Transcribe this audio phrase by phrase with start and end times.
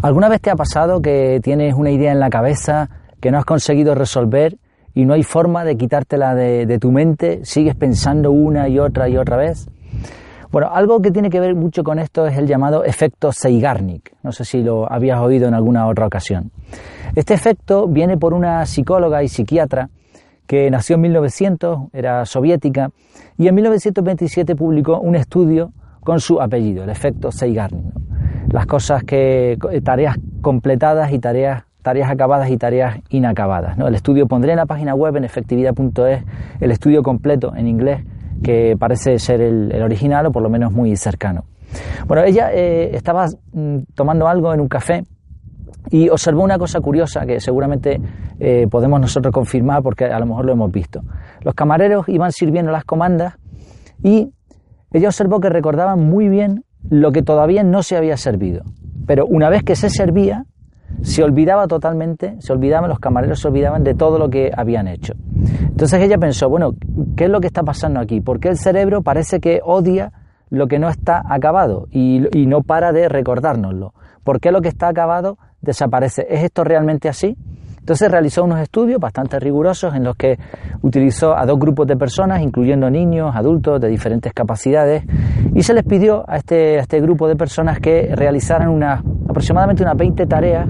[0.00, 2.88] ¿Alguna vez te ha pasado que tienes una idea en la cabeza
[3.20, 4.56] que no has conseguido resolver
[4.94, 7.40] y no hay forma de quitártela de, tu mente?
[7.44, 9.68] ¿Sigues pensando una y otra y otra vez?
[10.52, 14.14] Bueno, algo que tiene que ver mucho con esto es el llamado efecto Zeigarnik.
[14.22, 16.52] No sé si lo habías oído en alguna otra ocasión.
[17.16, 19.90] Este efecto viene por una psicóloga y psiquiatra
[20.46, 22.90] que nació en 1900, era soviética,
[23.36, 27.92] y en 1927 publicó un estudio con su apellido, el efecto Zeigarnik
[28.50, 33.78] las cosas que tareas completadas y tareas tareas acabadas y tareas inacabadas.
[33.78, 33.88] ¿no?
[33.88, 36.22] El estudio pondré en la página web en efectividad.es
[36.60, 38.04] el estudio completo en inglés
[38.42, 41.44] que parece ser el, original o por lo menos muy cercano.
[42.06, 45.04] Bueno, ella eh, estaba mm, tomando algo en un café
[45.90, 48.00] y observó una cosa curiosa que seguramente
[48.38, 51.02] eh, podemos nosotros confirmar porque a lo mejor lo hemos visto.
[51.40, 53.38] Los camareros iban sirviendo las comandas
[54.02, 54.30] y
[54.92, 58.62] ella observó que recordaban muy bien lo que todavía no se había servido.
[59.06, 60.44] Pero una vez que se servía,
[61.02, 65.14] se olvidaba totalmente, se olvidaban, los camareros se olvidaban de todo lo que habían hecho.
[65.62, 66.72] Entonces ella pensó, bueno,
[67.16, 68.20] ¿qué es lo que está pasando aquí?
[68.20, 70.12] ¿Por qué el cerebro parece que odia
[70.50, 73.94] lo que no está acabado y, y no para de recordárnoslo?
[74.24, 76.26] ¿Por qué lo que está acabado desaparece?
[76.28, 77.36] ¿Es esto realmente así?
[77.88, 80.38] Entonces realizó unos estudios bastante rigurosos en los que
[80.82, 85.04] utilizó a dos grupos de personas, incluyendo niños, adultos de diferentes capacidades,
[85.58, 89.96] y se les pidió a este, este grupo de personas que realizaran una, aproximadamente unas
[89.96, 90.68] 20 tareas,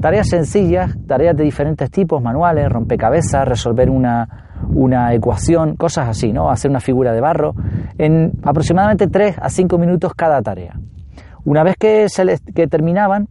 [0.00, 6.48] tareas sencillas, tareas de diferentes tipos, manuales, rompecabezas, resolver una, una ecuación, cosas así, ¿no?
[6.48, 7.54] Hacer una figura de barro,
[7.98, 10.80] en aproximadamente 3 a 5 minutos cada tarea.
[11.44, 13.28] Una vez que, se les, que terminaban,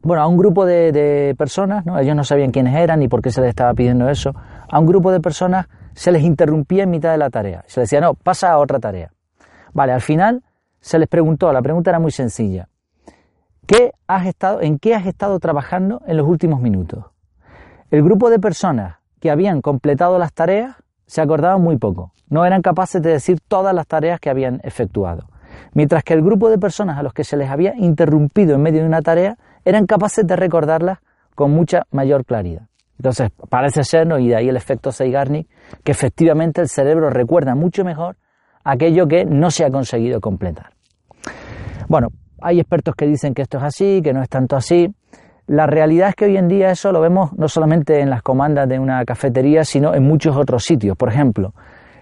[0.00, 1.98] bueno, a un grupo de, personas, ¿no?
[1.98, 4.34] ellos no sabían quiénes eran ni por qué se les estaba pidiendo eso,
[4.70, 7.62] a un grupo de personas se les interrumpía en mitad de la tarea.
[7.66, 9.13] Se les decía, no, pasa a otra tarea.
[9.74, 10.42] Vale, al final
[10.80, 12.68] se les preguntó, la pregunta era muy sencilla,
[13.66, 17.06] ¿qué has estado, ¿en qué has estado trabajando en los últimos minutos?
[17.90, 22.62] El grupo de personas que habían completado las tareas se acordaban muy poco, no eran
[22.62, 25.26] capaces de decir todas las tareas que habían efectuado,
[25.72, 28.80] mientras que el grupo de personas a los que se les había interrumpido en medio
[28.80, 30.98] de una tarea eran capaces de recordarlas
[31.34, 32.68] con mucha mayor claridad.
[32.98, 35.48] Entonces, parece ser, y de ahí el efecto Zeigarnik,
[35.82, 38.16] que efectivamente el cerebro recuerda mucho mejor
[38.64, 40.70] aquello que no se ha conseguido completar.
[41.88, 42.08] Bueno,
[42.40, 44.92] hay expertos que dicen que esto es así, que no es tanto así.
[45.46, 48.68] La realidad es que hoy en día eso lo vemos no solamente en las comandas
[48.68, 50.96] de una cafetería, sino en muchos otros sitios.
[50.96, 51.52] Por ejemplo,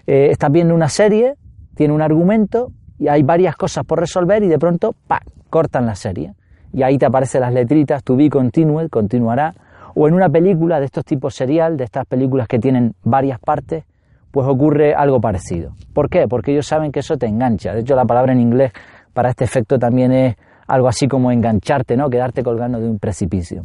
[0.07, 1.35] eh, estás viendo una serie,
[1.75, 5.95] tiene un argumento y hay varias cosas por resolver y de pronto, ¡pa!, cortan la
[5.95, 6.33] serie
[6.73, 9.53] y ahí te aparecen las letritas, to be continued, continuará,
[9.93, 13.85] o en una película de estos tipos serial, de estas películas que tienen varias partes,
[14.33, 15.73] pues ocurre algo parecido.
[15.93, 16.27] ¿Por qué?
[16.27, 17.71] Porque ellos saben que eso te engancha.
[17.71, 18.71] De hecho, la palabra en inglés
[19.13, 20.35] para este efecto también es
[20.65, 22.09] algo así como engancharte, ¿no?
[22.09, 23.63] Quedarte colgando de un precipicio.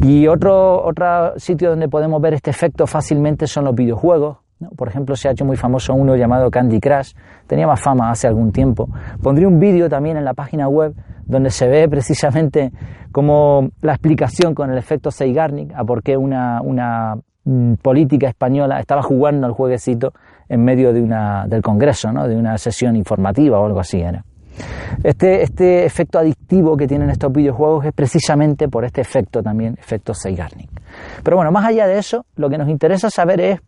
[0.00, 4.38] Y otro, otro sitio donde podemos ver este efecto fácilmente son los videojuegos.
[4.74, 7.12] Por ejemplo, se ha hecho muy famoso uno llamado Candy Crush,
[7.46, 8.88] tenía más fama hace algún tiempo.
[9.22, 10.94] Pondré un vídeo también en la página web
[11.26, 12.72] donde se ve precisamente
[13.12, 18.80] como la explicación con el efecto Zeigarnik a por qué una, una mm, política española
[18.80, 20.12] estaba jugando al jueguecito
[20.48, 22.28] en medio de una, del Congreso, ¿no?
[22.28, 24.02] de una sesión informativa o algo así.
[25.02, 30.14] Este, este efecto adictivo que tienen estos videojuegos es precisamente por este efecto también, efecto
[30.14, 30.70] Zeigarnik.
[31.22, 33.60] Pero bueno, más allá de eso, lo que nos interesa saber es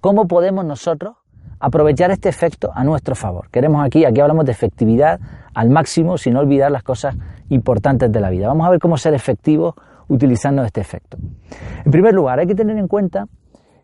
[0.00, 1.16] cómo podemos nosotros
[1.60, 3.48] aprovechar este efecto a nuestro favor.
[3.50, 5.20] Queremos aquí, aquí hablamos de efectividad
[5.54, 7.14] al máximo sin olvidar las cosas
[7.50, 8.48] importantes de la vida.
[8.48, 9.74] Vamos a ver cómo ser efectivos
[10.08, 11.16] utilizando este efecto.
[11.84, 13.26] En primer lugar, hay que tener en cuenta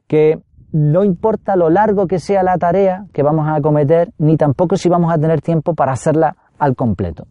[0.07, 0.41] que
[0.73, 4.89] no importa lo largo que sea la tarea que vamos a acometer, ni tampoco si
[4.89, 7.27] vamos a tener tiempo para hacerla al completo.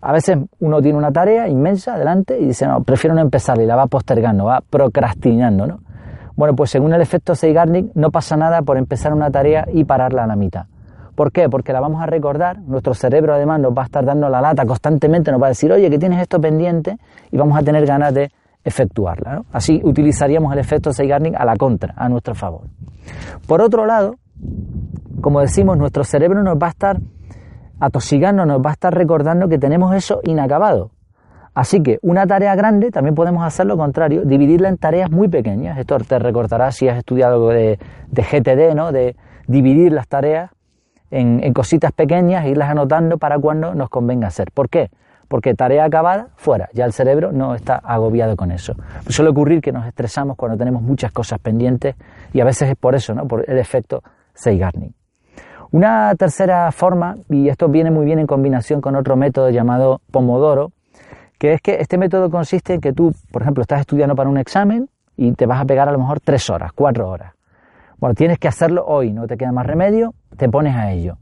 [0.00, 3.66] A veces uno tiene una tarea inmensa delante y dice, no, prefiero no empezar y
[3.66, 5.80] la va postergando, va procrastinando, ¿no?
[6.36, 10.22] Bueno, pues según el efecto Zeigarnik no pasa nada por empezar una tarea y pararla
[10.22, 10.66] a la mitad.
[11.18, 11.48] ¿Por qué?
[11.48, 14.64] Porque la vamos a recordar, nuestro cerebro además nos va a estar dando la lata
[14.64, 16.96] constantemente, nos va a decir, oye, que tienes esto pendiente
[17.32, 18.30] y vamos a tener ganas de
[18.62, 19.42] efectuarla.
[19.50, 22.68] Así utilizaríamos el efecto Zeigarnik a la contra, a nuestro favor.
[23.48, 24.14] Por otro lado,
[25.20, 27.00] como decimos, nuestro cerebro nos va a estar
[27.80, 30.92] atosigando, nos va a estar recordando que tenemos eso inacabado.
[31.52, 35.78] Así que una tarea grande también podemos hacer lo contrario, dividirla en tareas muy pequeñas.
[35.78, 38.92] Esto te recordará si has estudiado de, de GTD, ¿no?
[38.92, 39.16] De
[39.48, 40.52] dividir las tareas
[41.10, 44.50] en, cositas pequeñas e irlas anotando para cuando nos convenga hacer.
[44.52, 44.90] ¿Por qué?
[45.28, 46.68] Porque tarea acabada, fuera.
[46.72, 48.74] Ya el cerebro no está agobiado con eso.
[49.08, 51.96] suele ocurrir que nos estresamos cuando tenemos muchas cosas pendientes
[52.32, 53.26] y a veces es por eso, ¿no?
[53.26, 54.02] Por el efecto
[54.34, 54.94] Zeigarnik.
[55.70, 60.72] Una tercera forma, y esto viene muy bien en combinación con otro método llamado Pomodoro,
[61.38, 64.38] que es que este método consiste en que tú, por ejemplo, estás estudiando para un
[64.38, 67.34] examen y te vas a pegar a lo mejor tres horas, cuatro horas.
[67.98, 71.18] Bueno, tienes que hacerlo hoy, no te queda más remedio, te pones a ello.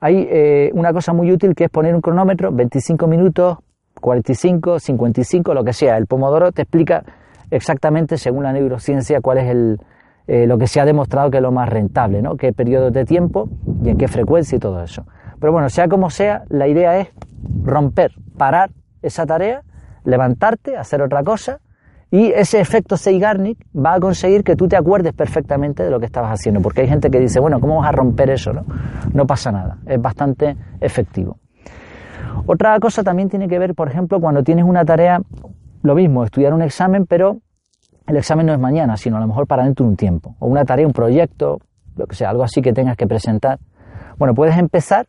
[0.00, 3.58] Hay eh, una cosa muy útil que es poner un cronómetro, 25 minutos,
[4.00, 5.98] 45, 55, lo que sea.
[5.98, 7.04] El pomodoro te explica
[7.50, 9.78] exactamente, según la neurociencia, cuál es el,
[10.26, 12.36] eh, lo que se ha demostrado que es lo más rentable, ¿no?
[12.36, 13.50] qué periodos de tiempo
[13.84, 15.06] y en qué frecuencia y todo eso.
[15.38, 17.08] Pero bueno, sea como sea, la idea es
[17.62, 18.70] romper, parar
[19.02, 19.62] esa tarea,
[20.04, 21.60] levantarte, hacer otra cosa
[22.10, 26.06] y ese efecto Zeigarnik va a conseguir que tú te acuerdes perfectamente de lo que
[26.06, 28.52] estabas haciendo, porque hay gente que dice, bueno, ¿cómo vas a romper eso?
[28.52, 28.64] No,
[29.12, 31.38] no pasa nada, es bastante efectivo.
[32.46, 35.20] Otra cosa también tiene que ver, por ejemplo, cuando tienes una tarea,
[35.82, 37.38] lo mismo, estudiar un examen, pero
[38.06, 40.46] el examen no es mañana, sino a lo mejor para dentro de un tiempo, o
[40.46, 41.58] una tarea, un proyecto,
[41.96, 43.58] lo que sea, algo así que tengas que presentar.
[44.16, 45.06] Bueno, puedes empezar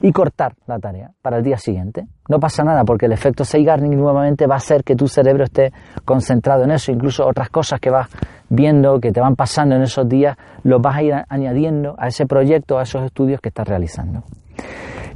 [0.00, 2.06] y cortar la tarea para el día siguiente.
[2.28, 5.72] No pasa nada porque el efecto Zeigarnik nuevamente va a hacer que tu cerebro esté
[6.04, 8.08] concentrado en eso, incluso otras cosas que vas
[8.48, 12.26] viendo, que te van pasando en esos días, los vas a ir añadiendo a ese
[12.26, 14.22] proyecto, a esos estudios que estás realizando.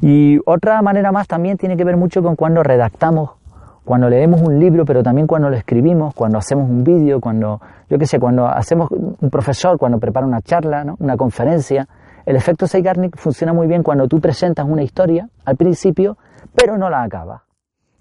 [0.01, 3.31] Y otra manera más también tiene que ver mucho con cuando redactamos,
[3.85, 7.99] cuando leemos un libro, pero también cuando lo escribimos, cuando hacemos un vídeo, cuando, yo
[7.99, 10.97] qué sé, cuando hacemos un profesor, cuando prepara una charla, ¿no?
[11.01, 11.89] una conferencia,
[12.29, 16.19] el efecto Zeigarnik funciona muy bien cuando tú presentas una historia al principio,
[16.55, 17.41] pero no la acabas.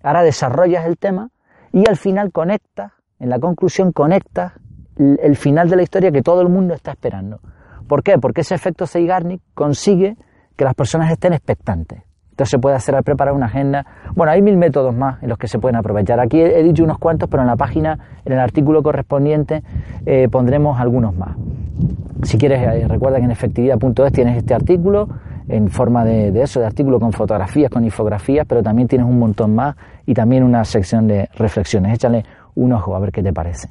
[0.04, 1.30] Ahora desarrollas el tema
[1.72, 4.52] y al final conectas, en la conclusión conectas
[4.98, 7.40] el final de la historia que todo el mundo está esperando.
[7.88, 8.18] ¿Por qué?
[8.18, 10.18] Porque ese efecto Zeigarnik consigue
[10.58, 12.04] que las personas estén expectantes.
[12.38, 13.84] Entonces se puede hacer al preparar una agenda.
[14.14, 16.20] Bueno, hay mil métodos más en los que se pueden aprovechar.
[16.20, 19.64] Aquí he, dicho unos cuantos, pero en la página, en el artículo correspondiente,
[20.06, 21.36] eh, pondremos algunos más.
[22.22, 25.10] Si quieres, eh, recuerda que en efectividad.es tienes este artículo
[25.48, 29.56] en forma de, eso, de artículo con fotografías, con infografías, pero también tienes un montón
[29.56, 29.76] más
[30.06, 31.92] y también una sección de reflexiones.
[31.96, 32.24] Échale
[32.54, 33.70] un ojo a ver qué te parece.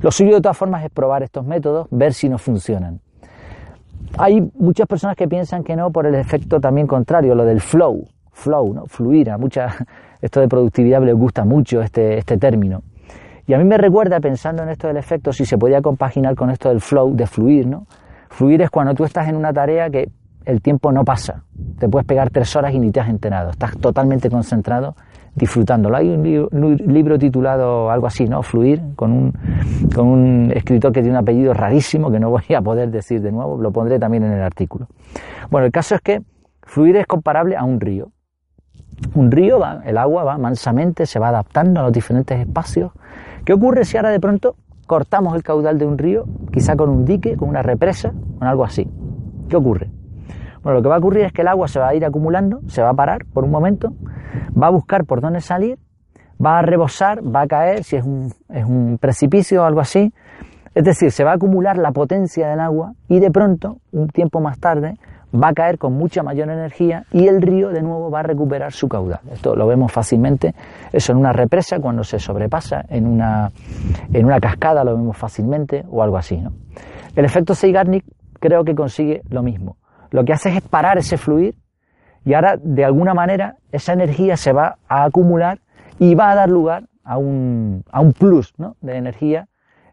[0.00, 3.00] Lo suyo de todas formas es probar estos métodos, ver si nos funcionan.
[4.18, 8.06] Hay muchas personas que piensan que no por el efecto también contrario, lo del flow,
[8.32, 8.86] flow, ¿no?
[8.86, 9.30] fluir.
[9.30, 9.74] A muchas,
[10.20, 12.82] esto de productividad les gusta mucho este, este término.
[13.46, 16.50] Y a mí me recuerda, pensando en esto del efecto, si se podía compaginar con
[16.50, 17.86] esto del flow, de fluir, ¿no?
[18.28, 20.08] Fluir es cuando tú estás en una tarea que
[20.44, 21.42] el tiempo no pasa.
[21.78, 23.50] Te puedes pegar tres horas y ni te has enterado.
[23.50, 24.94] Estás totalmente concentrado
[25.40, 25.96] disfrutándolo.
[25.96, 28.42] Hay un, libro titulado algo así, ¿no?
[28.42, 29.32] Fluir, con un,
[29.94, 33.32] con un escritor que tiene un apellido rarísimo que no voy a poder decir de
[33.32, 34.86] nuevo, lo pondré también en el artículo.
[35.50, 36.20] Bueno, el caso es que
[36.62, 38.12] fluir es comparable a un río.
[39.14, 42.92] Un río, va, el agua va mansamente, se va adaptando a los diferentes espacios.
[43.46, 47.06] ¿Qué ocurre si ahora de pronto cortamos el caudal de un río, quizá con un
[47.06, 48.86] dique, con una represa, con algo así?
[49.48, 49.90] ¿Qué ocurre?
[50.62, 52.60] Bueno, lo que va a ocurrir es que el agua se va a ir acumulando,
[52.66, 53.94] se va a parar por un momento,
[54.60, 55.78] va a buscar por dónde salir,
[56.44, 60.12] va a rebosar, va a caer, si es un, precipicio o algo así.
[60.74, 64.40] Es decir, se va a acumular la potencia del agua y de pronto, un tiempo
[64.40, 64.96] más tarde,
[65.34, 68.72] va a caer con mucha mayor energía y el río de nuevo va a recuperar
[68.72, 69.20] su caudal.
[69.32, 70.54] Esto lo vemos fácilmente,
[70.92, 73.50] eso en una represa cuando se sobrepasa, en una,
[74.12, 76.36] en una cascada lo vemos fácilmente o algo así.
[76.36, 76.52] ¿no?
[77.16, 78.04] El efecto Zeigarnik
[78.38, 79.76] creo que consigue lo mismo
[80.10, 81.54] lo que hace es parar ese fluir
[82.24, 85.60] y ahora de alguna manera esa energía se va a acumular
[85.98, 89.46] y va a dar lugar a un, a un plus de energía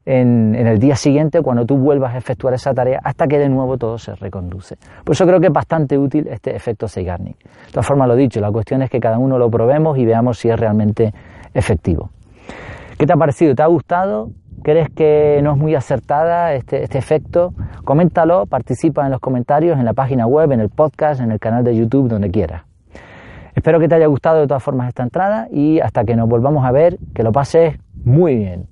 [0.05, 3.49] en, en, el día siguiente cuando tú vuelvas a efectuar esa tarea hasta que de
[3.49, 4.77] nuevo todo se reconduce.
[5.03, 7.37] Por eso creo que es bastante útil este efecto Zeigarnik.
[7.37, 10.37] De todas formas, lo dicho, la cuestión es que cada uno lo probemos y veamos
[10.37, 11.13] si es realmente
[11.53, 12.09] efectivo.
[12.97, 13.53] ¿Qué te ha parecido?
[13.53, 14.31] ¿Te ha gustado?
[14.67, 17.53] ¿Crees que no es muy acertada este, este, efecto?
[17.85, 21.63] Coméntalo, participa en los comentarios, en la página web, en el podcast, en el canal
[21.63, 22.63] de YouTube, donde quieras.
[23.55, 26.65] Espero que te haya gustado de todas formas esta entrada y hasta que nos volvamos
[26.65, 28.67] a ver, que lo pases muy bien.